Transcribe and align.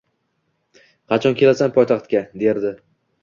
“Qachon 1.11 1.37
kelasan 1.41 1.75
poytaxtga”, 1.77 2.21
derdi. 2.45 2.73